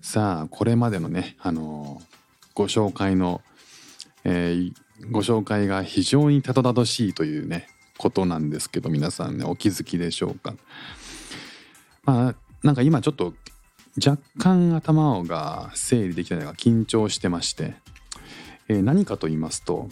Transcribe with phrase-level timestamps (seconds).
[0.00, 2.00] さあ、これまでのね、あの
[2.54, 3.42] ご紹介の、
[4.24, 4.72] えー
[5.10, 10.54] ご紹介が非常にたどたどしいというね、ことなんですけど、皆さんね、お気づきでしょうか。
[12.04, 13.32] まあ、なんか今ちょっと
[13.96, 17.74] 若干頭が整理できないのが緊張してまして、
[18.68, 19.88] えー何かと言いますと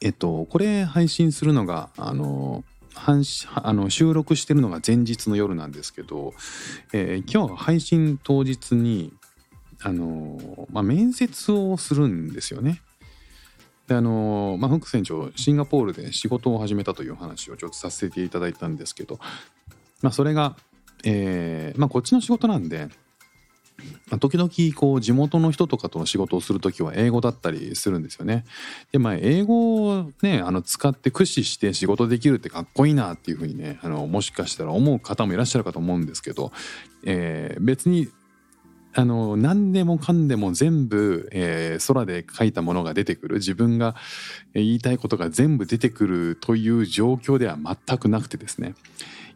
[0.00, 2.64] えっとこれ配信するのがあの
[2.96, 6.32] あの収録してるのが前日の夜なんですけど、
[6.92, 9.12] えー今日配信当日に
[9.82, 12.80] あの、まあ、面接をするんですよね。
[13.86, 19.18] であのまあ、フック船長シンガポールで仕事を始めたという話をちょっとさせていただいたんですけど、
[20.00, 20.56] まあ、それが
[21.04, 22.88] えーまあこっちの仕事なんで、
[24.18, 28.44] 時々こう地元の人とかとの仕事をする時は英語だったりするんですよね。
[28.92, 36.52] でまあ英語をねあの使って駆使して仕事できるってかっこいいなっていうふうにねあのもしかしたら思う方もいらっしゃるかと思うんですけど、
[37.04, 38.08] えー別に
[38.96, 43.96] あの何でもかんでも全部、えー空で書いたものが出てくる自分が
[44.54, 48.74] 言いたいことが全部出てくるという状況では全くなくてですね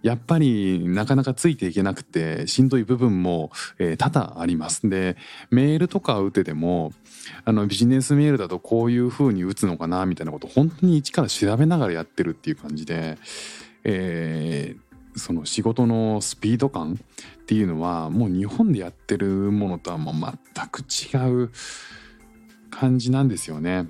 [0.03, 4.89] やっぱりなかなかついていけなくてしんどい部分も、えー多々あります。
[4.89, 5.17] で
[5.50, 6.93] メールとか打てても
[7.45, 13.19] あのビジネスメールだとこういう風に打つのかなみたいなことを本当に一から調べながらやってるっていう感じで、
[13.84, 14.88] えー
[15.19, 21.50] その仕事のスピード感っていうのはもう日本でやってるものとはもう全く違う
[22.70, 23.88] 感じなんですよね。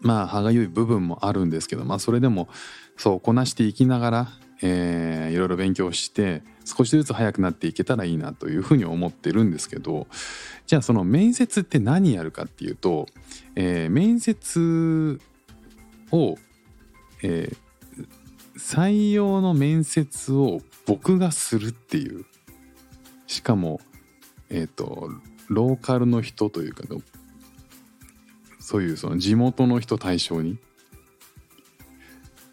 [0.00, 2.48] まあ歯がゆい部分もあるんですけどまあそれでも
[2.96, 4.28] そうこなしていきながら、
[4.62, 10.06] えーいろいろ勉強して少しずつ早くなっていけたらいいなというふうに思ってるんですけど
[10.66, 13.06] じゃあその面接って何やるかっていうと、
[13.56, 15.20] えー面接
[16.10, 16.36] を、
[17.22, 17.56] えー
[18.62, 22.24] 採用の面接を僕がするっていう。
[23.26, 23.80] しかも
[24.50, 25.10] えっ、と
[25.48, 26.84] ローカルの人というか
[28.60, 30.58] そういうその地元の人対象に。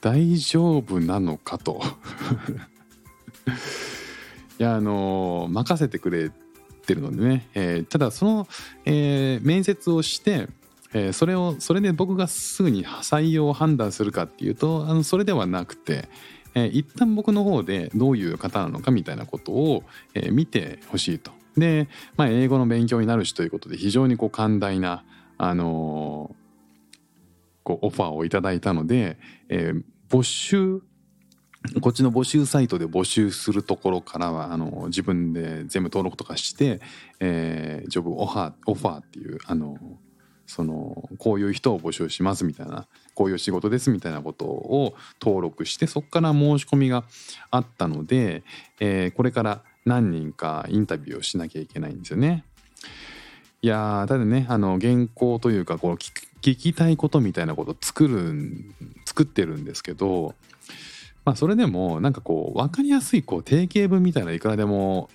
[0.02, 1.82] 大丈夫なのかと。
[4.60, 6.32] いやあの任せてくれ
[6.86, 8.48] てるのでね、えーただその、
[8.86, 10.48] えー面接をして、
[10.94, 16.10] えーそれをそれで僕がすぐに採用を判断するかっていうとあのそれではなくて、
[16.56, 19.84] えー一旦僕の方でどういう方なのかみたいなことを、
[20.14, 21.32] えー見てほしいと。
[21.58, 25.04] で、まあ、英語の勉強になるしということで非常にこう寛大な、
[25.38, 26.36] あの
[27.64, 29.18] こうオファーをいただいたので、
[29.50, 30.82] えー募集
[31.82, 36.80] こっちの募集サイトで募集するところからはあの自分で全部登録とかして、
[37.20, 39.78] えージョブオファーオファーっていうあの
[40.50, 47.04] そのこういう人を募集しますみたいなこういう仕事ですみたいなことを登録してそこから申し込みが
[47.52, 48.42] あったので、
[48.80, 52.44] えーこれから何人かインタビューをしなきゃいけないんですよね。
[53.62, 56.12] いやただねあの原稿というかこう聞
[56.42, 58.34] 聞きたいことみたいなことを作る
[59.06, 60.34] 作ってるんですけど
[61.26, 65.10] まあそれでもなんかこう分かりやすいこう定型文みたいないくらでも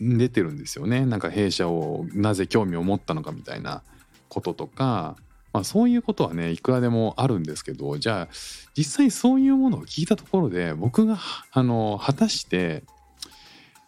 [0.00, 3.82] 出てるんですよねなんか弊社をなぜ興味を持ったのかみたいな
[4.28, 5.16] こととか、
[5.52, 8.28] まあ、そういうことはねいくらでもあるんですけどじゃあ
[8.76, 11.18] 実際そういうものを聞いたところで僕が
[11.52, 12.84] あの果たして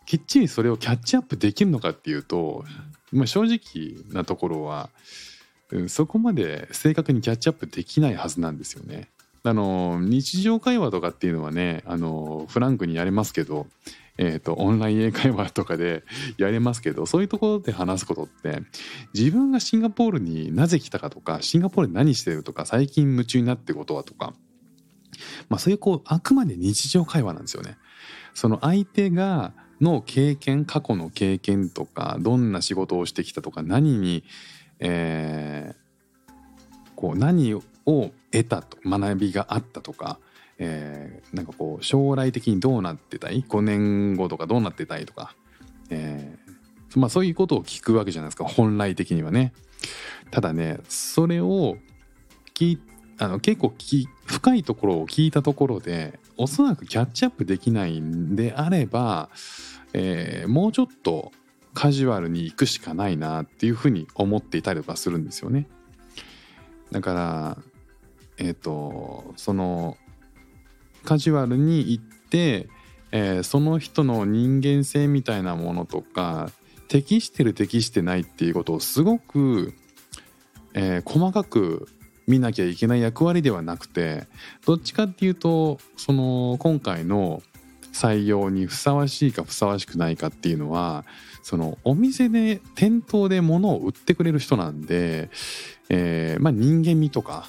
[0.06, 2.64] きっちりそれをキャッチアップできるのかっていうと、
[3.12, 4.90] まあ、正直なところは、
[5.70, 9.08] うんそこまで正確にキャッチアップできないはずなんですよね。
[9.44, 13.68] あの日常会話とかっていうのはねあのフランクにやれますけど、
[14.22, 16.04] えー、とオンライン英会話とかで
[16.36, 18.60] やれますけどそういうところで話すことって
[19.14, 24.34] 自分がシンガポールになぜ来たかとかシンガポールで何してるとか最近夢中になってことはとか、
[25.48, 27.78] まあ、そういうこうあくまで日常会話なんですよね。
[28.34, 34.22] その相手がの経験過去の経験とかどんな仕事をしてきたとか何に、
[34.80, 35.80] えー
[37.00, 37.62] こう何を
[38.30, 40.18] 得たと学びがあったとか、
[40.60, 45.34] えーなんかこう将来的にどうなってたい？5年後とかどうなってたいとか、
[45.90, 49.52] えーまあ、そういうことを聞くわけじゃないですか本来的にはね。
[50.30, 51.76] ただねそれを
[52.54, 52.78] 聞
[53.18, 59.28] あの結構き深いところを聞いたところでおそらくキャッチアップできないんであれば、
[59.92, 61.32] えーもうちょっと
[61.74, 65.68] カジュアルに行くしかないなっていうふうに思っていたりとかするんですよね。
[66.90, 67.58] だから
[68.38, 69.96] えっ、とその
[71.04, 72.68] カジュアルに行って、
[73.12, 76.50] えーその人の人間性みたいなものとか
[76.88, 79.74] 適してる適してないっていうことをすごく、
[80.74, 81.88] えー細かく
[82.26, 84.28] 見なきゃいけない役割ではなくて
[84.64, 87.42] どっちかっていうとその今回の
[87.92, 91.04] 採用にふさわしいかふさわしくないかっていうのは
[91.42, 95.30] そのお店で店頭で物を売ってくれる人なんで、
[95.88, 97.48] えーまあ、人間味とか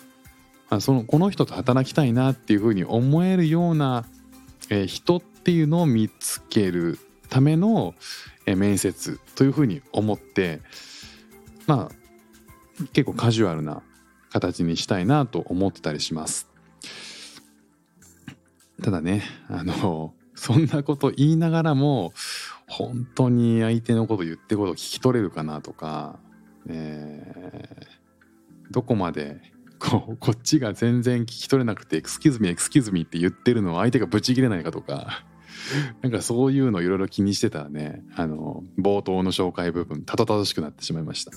[0.72, 4.06] あそのこの人と働きたいなっていうふうに思えるような、
[4.70, 6.98] え人っていうのを見つける
[7.30, 7.94] ための、
[8.46, 10.62] え面接というふうに思って
[11.68, 13.84] まあ結構カジュアルな
[14.32, 16.50] 形にしたいなと思ってたりします。
[18.82, 22.14] ただねあの そんなこと言いながらも
[22.68, 26.18] 本当に相手のこと言ってることを聞き取れるかなとか、
[26.68, 28.02] えー
[28.72, 29.42] どこまで
[29.82, 35.26] こうこっちが全然聞き取れなくて「エクスキューズミエクスキューズミ」って言ってるのを相手がブチ切れないかとか
[36.02, 41.32] なんかそういうのいろいろ気にしてたらねあの冒頭の紹介部分たどたどしくなってしまいました。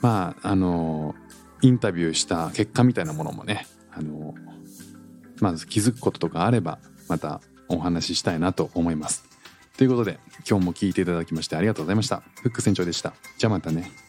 [0.00, 1.14] まああの
[1.60, 4.34] インタビューした結果みたいなものもねあの
[5.40, 9.24] まず気づくこととかあればまたお話ししたいなと思います。
[9.76, 10.18] ということで
[10.48, 12.22] 今日も聞いていただきましてありがとうございました。
[12.42, 13.12] フック船長でした。
[13.36, 14.07] じゃあまたね。